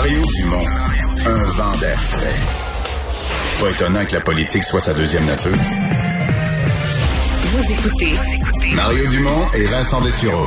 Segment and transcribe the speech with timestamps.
[0.00, 0.66] Mario Dumont,
[1.26, 3.60] un vent d'air frais.
[3.60, 5.50] Pas étonnant que la politique soit sa deuxième nature.
[7.42, 8.14] Vous écoutez
[8.76, 10.46] Mario Dumont et Vincent Dessureau.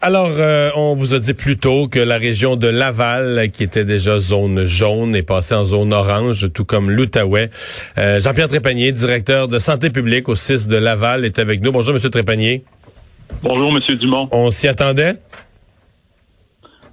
[0.00, 3.84] Alors, euh, on vous a dit plus tôt que la région de Laval, qui était
[3.84, 7.50] déjà zone jaune, est passée en zone orange, tout comme l'Outaouais.
[7.98, 11.72] Euh, Jean-Pierre Trépanier, directeur de santé publique au 6 de Laval, est avec nous.
[11.72, 12.62] Bonjour, Monsieur Trépanier.
[13.42, 14.28] Bonjour, Monsieur Dumont.
[14.30, 15.16] On s'y attendait?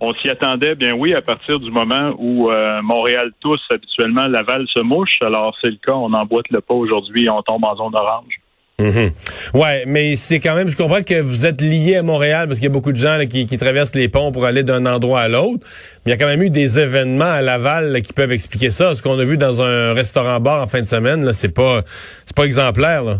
[0.07, 4.67] On s'y attendait, bien oui, à partir du moment où euh, Montréal tous, habituellement, Laval
[4.71, 5.17] se mouche.
[5.21, 8.39] Alors, c'est le cas, on emboîte le pas aujourd'hui et on tombe en zone orange.
[8.77, 9.09] Mhm.
[9.55, 12.67] Ouais, mais c'est quand même, je comprends que vous êtes lié à Montréal parce qu'il
[12.67, 15.65] y a beaucoup de gens qui, traversent les ponts pour aller d'un endroit à l'autre.
[16.05, 18.93] Mais il y a quand même eu des événements à Laval qui peuvent expliquer ça.
[18.93, 21.81] Ce qu'on a vu dans un restaurant-bar en fin de semaine, là, c'est pas,
[22.27, 23.03] c'est pas exemplaire.
[23.03, 23.15] Là.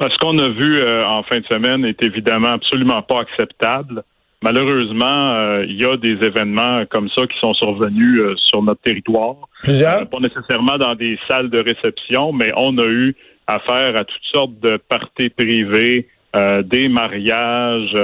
[0.00, 4.02] Ce qu'on a vu euh, en fin de semaine est évidemment absolument pas acceptable.
[4.42, 8.82] Malheureusement, euh, il y a des événements comme ça qui sont survenus euh, sur notre
[8.82, 9.36] territoire.
[9.62, 10.10] Plusieurs?
[10.10, 13.14] pas nécessairement dans des salles de réception, mais on a eu
[13.46, 16.08] affaire à toutes sortes de parties privées,
[16.64, 17.94] des mariages,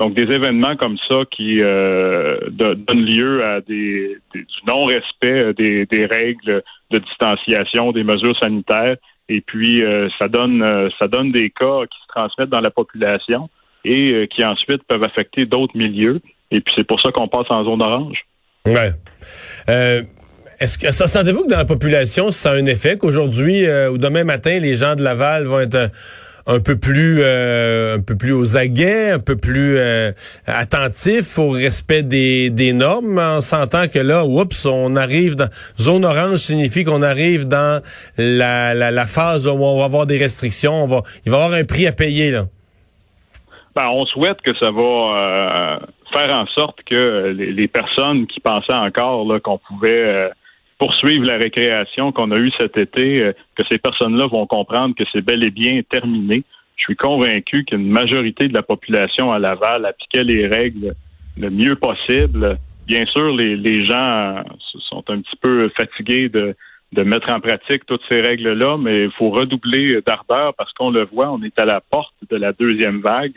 [0.00, 6.62] donc des événements comme ça qui donnent lieu à des, du non-respect des, des règles
[6.90, 8.96] de distanciation, des mesures sanitaires.
[9.28, 9.82] Et puis,
[10.18, 13.50] ça donne ça donne des cas qui se transmettent dans la population
[13.84, 16.20] et euh, qui ensuite peuvent affecter d'autres milieux.
[16.50, 18.18] Et puis c'est pour ça qu'on passe en zone orange.
[18.66, 18.90] Ouais.
[19.68, 20.02] Euh,
[20.60, 23.98] est-ce que ça sentez-vous que dans la population, ça a un effet qu'aujourd'hui euh, ou
[23.98, 25.90] demain matin, les gens de Laval vont être
[26.46, 29.78] un peu plus un peu plus aux aguets, un peu plus
[30.46, 35.48] attentifs au respect des, des normes, en sentant que là, oups, on arrive dans
[35.80, 37.82] zone orange signifie qu'on arrive dans
[38.18, 41.40] la, la, la, phase où on va avoir des restrictions, on va il va y
[41.42, 42.44] avoir un prix à payer là.
[43.74, 45.78] Ben, on souhaite que ça va euh,
[46.12, 50.28] faire en sorte que les, personnes qui pensaient encore qu'on pouvait euh,
[50.78, 55.02] poursuivre la récréation qu'on a eue cet été, euh, que ces personnes-là vont comprendre que
[55.12, 56.44] c'est bel et bien terminé.
[56.76, 60.94] Je suis convaincu qu'une majorité de la population à Laval appliquait les règles
[61.36, 62.58] le mieux possible.
[62.86, 64.44] Bien sûr, les, les gens
[64.88, 66.54] sont un petit peu fatigués de,
[66.92, 71.04] de mettre en pratique toutes ces règles-là, mais il faut redoubler d'ardeur parce qu'on le
[71.06, 73.32] voit, on est à la porte de la deuxième vague.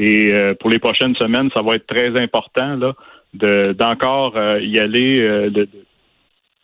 [0.00, 2.94] Et euh, pour les prochaines semaines, ça va être très important là
[3.34, 5.68] d'encore euh, y aller, euh, de,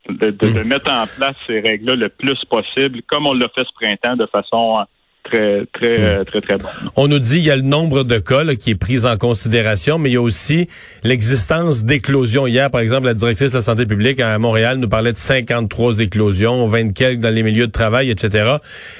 [0.09, 0.67] de, de, hmm.
[0.67, 4.27] mettre en place ces règles-là le plus possible, comme on l'a fait ce printemps de
[4.27, 4.85] façon
[5.25, 6.03] très, très, hmm.
[6.03, 6.69] euh, très, très bon.
[6.97, 9.99] On nous dit il y a le nombre de cas qui est pris en considération,
[9.99, 10.69] mais il y a aussi
[11.03, 12.47] l'existence d'éclosions.
[12.47, 16.01] Hier, par exemple, la directrice de la santé publique à Montréal nous parlait de 53
[16.01, 18.57] éclosions, 20 quelques dans les milieux de travail, etc.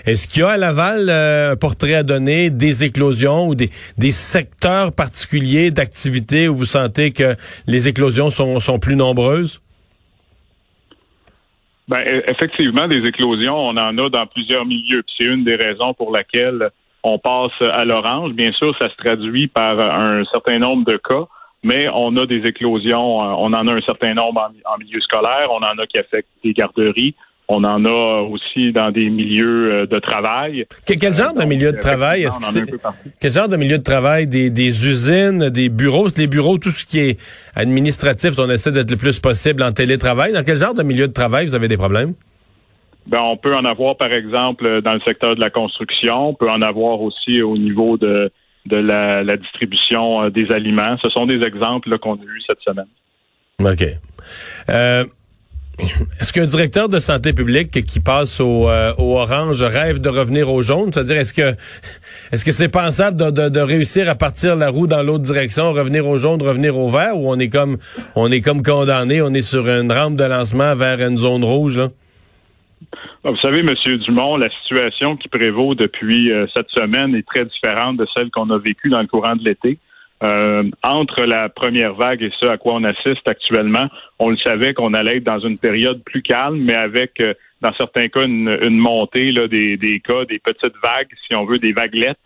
[0.07, 3.71] Est-ce qu'il y a à Laval euh, un portrait à donner des éclosions ou des,
[3.99, 7.37] des secteurs particuliers d'activité où vous sentez que
[7.67, 9.61] les éclosions sont, sont plus nombreuses?
[11.89, 15.03] Ben, e, effectivement, des éclosions, on en a dans plusieurs milieux.
[15.19, 16.71] C'est une des raisons pour laquelle
[17.03, 18.33] on passe à l'orange.
[18.33, 21.27] Bien sûr, ça se traduit par un certain nombre de cas,
[21.63, 25.59] mais on a des éclosions, on en a un certain nombre en milieu scolaire, on
[25.59, 27.15] en a qui affectent des garderies,
[27.49, 30.67] on en a aussi dans des milieux euh, de travail.
[30.87, 32.65] quel genre de milieu de travail est-ce que c'est
[33.21, 34.27] Quel genre de milieu de travail?
[34.27, 37.21] Des, des usines, des bureaux, les bureaux, tout ce qui est
[37.55, 40.33] administratif, on essaie d'être le plus possible en télétravail.
[40.33, 42.15] Dans quel genre de milieu de travail vous avez des problèmes?
[43.07, 46.31] Ben, on peut en avoir, par exemple, dans le secteur de la construction.
[46.31, 48.33] On peut en avoir aussi au niveau de,
[48.67, 50.97] de la, la distribution euh, des aliments.
[51.03, 52.87] Ce sont des exemples qu'on a eus cette semaine.
[53.61, 53.85] OK.
[54.71, 55.05] Euh,
[55.79, 60.51] est-ce qu'un directeur de santé publique qui passe au, euh, au, orange rêve de revenir
[60.51, 60.93] au jaune?
[60.93, 61.57] C'est-à-dire, est-ce que
[62.33, 66.07] est-ce que c'est pensable de, de, réussir à partir la roue dans l'autre direction, revenir
[66.07, 67.79] au jaune, revenir au vert, ou on est comme
[68.15, 71.77] on est comme condamné, on est sur une rampe de lancement vers une zone rouge
[71.77, 71.89] là?
[73.25, 77.47] Ah, vous savez, Monsieur Dumont, la situation qui prévaut depuis euh, cette semaine est très
[77.47, 79.79] différente de celle qu'on a vécue dans le courant de l'été.
[80.23, 83.87] Euh, entre la première vague et ce à quoi on assiste actuellement,
[84.19, 87.75] on le savait qu'on allait être dans une période plus calme, mais avec, euh, dans
[87.75, 91.73] certains cas, une, montée là, des, des, cas, des petites vagues, si on veut, des
[91.73, 92.19] vaguelettes.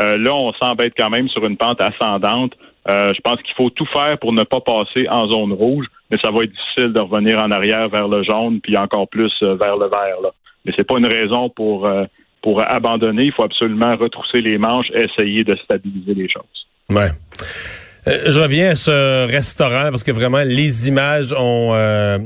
[0.00, 2.54] Euh, là, on semble être quand même sur une pente ascendante.
[2.88, 6.30] je pense qu'il faut tout faire pour ne pas passer en zone rouge, mais ça
[6.30, 9.86] va être difficile de revenir en arrière vers le jaune, puis encore plus vers le
[9.88, 10.20] vert.
[10.22, 10.30] Là.
[10.64, 11.88] Mais c'est pas une raison pour
[12.42, 13.24] pour abandonner.
[13.24, 16.66] Il faut absolument retrousser les manches, essayer de stabiliser les choses.
[16.90, 17.10] Ouais.
[18.06, 22.18] Euh, je reviens à ce restaurant parce que vraiment les images ont euh,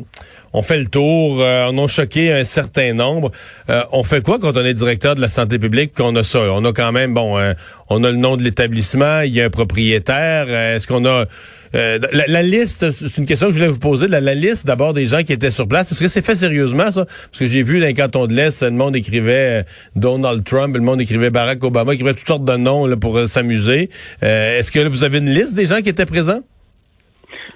[0.52, 3.30] on fait le tour, euh, on a choqué un certain nombre.
[3.68, 6.40] Euh, on fait quoi quand on est directeur de la santé publique qu'on a ça?
[6.40, 7.54] On a quand même, bon, euh,
[7.88, 10.48] on a le nom de l'établissement, il y a un propriétaire.
[10.48, 11.26] Est-ce qu'on a
[11.74, 15.22] la, liste, c'est une question que je voulais vous poser, la, liste d'abord des gens
[15.22, 15.92] qui étaient sur place.
[15.92, 17.04] Est-ce que c'est fait sérieusement, ça?
[17.04, 20.82] Parce que j'ai vu dans les cantons de l'Est, le monde écrivait Donald Trump, le
[20.82, 23.90] monde écrivait Barack Obama, écrivait toutes sortes de noms là, pour s'amuser.
[24.22, 26.40] Est-ce que vous avez une liste des gens qui étaient présents?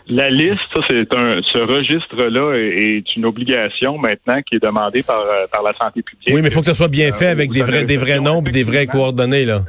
[0.08, 5.20] La liste, ça, c'est un, ce registre-là est, une obligation maintenant qui est demandée par,
[5.20, 6.28] euh, par la santé publique.
[6.34, 8.50] Oui, mais il faut que ce soit bien fait avec des vrais, des vrais nombres,
[8.50, 9.60] des vraies coordonnées, là.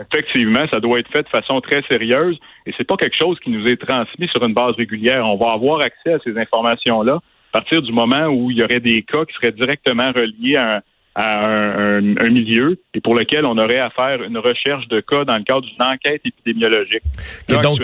[0.00, 3.50] Effectivement, ça doit être fait de façon très sérieuse et c'est pas quelque chose qui
[3.50, 5.26] nous est transmis sur une base régulière.
[5.26, 7.18] On va avoir accès à ces informations-là
[7.52, 10.76] à partir du moment où il y aurait des cas qui seraient directement reliés à
[10.76, 10.80] un,
[11.20, 12.00] à un,
[12.30, 15.62] milieu et pour lequel on aurait à faire une recherche de cas dans le cadre
[15.62, 17.02] d'une enquête épidémiologique.
[17.48, 17.80] donc,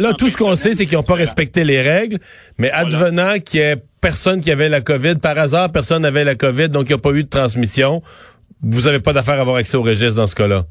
[0.00, 2.18] là, tout ce qu'on sait, c'est qu'ils n'ont pas respecté les règles,
[2.58, 6.34] mais advenant qu'il y ait personne qui avait la COVID, par hasard, personne n'avait la
[6.34, 8.02] COVID, donc il n'y a pas eu de transmission,
[8.62, 10.64] vous n'avez pas d'affaire à avoir accès au registre dans ce cas-là.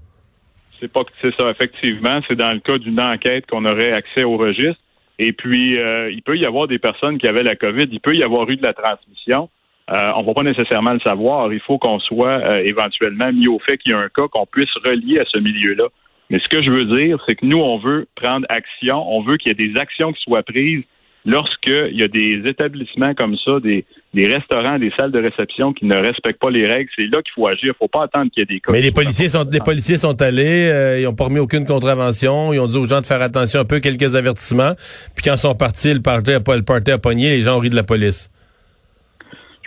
[0.80, 2.22] C'est pas que c'est ça, effectivement.
[2.28, 4.80] C'est dans le cas d'une enquête qu'on aurait accès au registre.
[5.18, 8.16] Et puis, euh, il peut y avoir des personnes qui avaient la COVID, il peut
[8.16, 9.50] y avoir eu de la transmission.
[9.94, 11.52] Euh, on va pas nécessairement le savoir.
[11.54, 14.46] Il faut qu'on soit euh, éventuellement mis au fait qu'il y a un cas qu'on
[14.46, 15.86] puisse relier à ce milieu-là.
[16.30, 19.38] Mais ce que je veux dire, c'est que nous, on veut prendre action, on veut
[19.38, 20.84] qu'il y ait des actions qui soient prises
[21.26, 25.86] lorsqu'il y a des établissements comme ça, des, des restaurants, des salles de réception qui
[25.86, 27.74] ne respectent pas les règles, c'est là qu'il faut agir.
[27.74, 28.72] Il faut pas attendre qu'il y ait des cas.
[28.72, 32.54] Mais les policiers sont, les policiers sont allés, euh, ils n'ont pas remis aucune contravention,
[32.54, 34.74] ils ont dit aux gens de faire attention un peu, quelques avertissements.
[35.16, 37.76] Puis quand ils sont partis, le party a, le party les gens ont ri de
[37.76, 38.30] la police.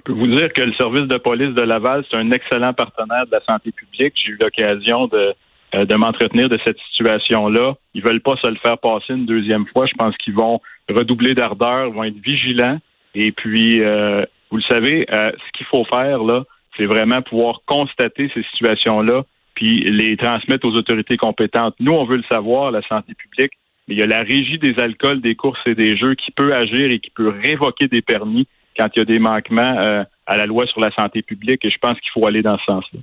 [0.01, 3.27] Je peux vous dire que le service de police de Laval, c'est un excellent partenaire
[3.27, 4.15] de la santé publique.
[4.17, 5.35] J'ai eu l'occasion de,
[5.75, 7.75] euh, de m'entretenir de cette situation-là.
[7.93, 9.85] Ils veulent pas se le faire passer une deuxième fois.
[9.85, 10.59] Je pense qu'ils vont
[10.89, 12.79] redoubler d'ardeur, vont être vigilants.
[13.15, 16.45] Et puis, euh, vous le savez, euh, ce qu'il faut faire là,
[16.79, 19.25] c'est vraiment pouvoir constater ces situations-là,
[19.55, 21.75] puis les transmettre aux autorités compétentes.
[21.79, 23.53] Nous, on veut le savoir, la santé publique,
[23.87, 26.55] mais il y a la régie des alcools, des courses et des jeux qui peut
[26.55, 28.47] agir et qui peut révoquer des permis
[28.81, 31.65] quand il y a des manquements euh, à la loi sur la santé publique.
[31.65, 33.01] Et je pense qu'il faut aller dans ce sens-là.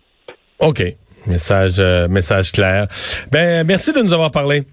[0.60, 0.84] OK.
[1.28, 2.88] Message, euh, message clair.
[3.32, 4.64] Ben, merci de nous avoir parlé.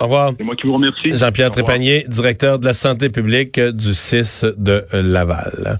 [0.00, 0.32] Au revoir.
[0.36, 1.12] C'est moi qui vous remercie.
[1.12, 5.78] Jean-Pierre Trépanier, directeur de la santé publique du 6 de Laval.